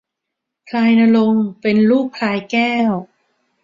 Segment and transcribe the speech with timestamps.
[0.67, 2.91] พลายณรงค์เป็นลูกพลายแก้ว